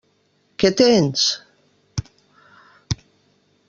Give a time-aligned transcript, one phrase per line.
[0.63, 1.27] Què tens?